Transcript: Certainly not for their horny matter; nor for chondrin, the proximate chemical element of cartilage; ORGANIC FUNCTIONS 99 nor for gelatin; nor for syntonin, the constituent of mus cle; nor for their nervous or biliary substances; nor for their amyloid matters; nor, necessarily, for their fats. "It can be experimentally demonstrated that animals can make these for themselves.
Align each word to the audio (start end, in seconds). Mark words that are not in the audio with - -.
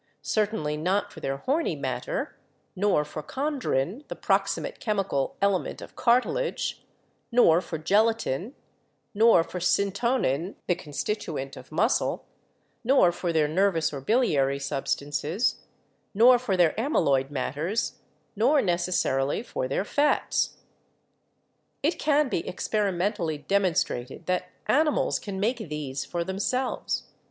Certainly 0.23 0.77
not 0.77 1.13
for 1.13 1.19
their 1.19 1.37
horny 1.37 1.75
matter; 1.75 2.35
nor 2.75 3.05
for 3.05 3.21
chondrin, 3.21 4.03
the 4.07 4.15
proximate 4.15 4.79
chemical 4.79 5.35
element 5.43 5.79
of 5.79 5.95
cartilage; 5.95 6.81
ORGANIC 7.31 7.31
FUNCTIONS 7.31 7.33
99 7.33 7.45
nor 7.45 7.61
for 7.61 7.77
gelatin; 7.77 8.55
nor 9.13 9.43
for 9.43 9.59
syntonin, 9.59 10.55
the 10.65 10.73
constituent 10.73 11.55
of 11.55 11.71
mus 11.71 11.99
cle; 11.99 12.25
nor 12.83 13.11
for 13.11 13.31
their 13.31 13.47
nervous 13.47 13.93
or 13.93 14.01
biliary 14.01 14.57
substances; 14.57 15.57
nor 16.15 16.39
for 16.39 16.57
their 16.57 16.73
amyloid 16.79 17.29
matters; 17.29 17.99
nor, 18.35 18.59
necessarily, 18.59 19.43
for 19.43 19.67
their 19.67 19.85
fats. 19.85 20.57
"It 21.83 21.99
can 21.99 22.27
be 22.27 22.47
experimentally 22.47 23.37
demonstrated 23.37 24.25
that 24.25 24.49
animals 24.65 25.19
can 25.19 25.39
make 25.39 25.57
these 25.69 26.05
for 26.05 26.23
themselves. 26.23 27.03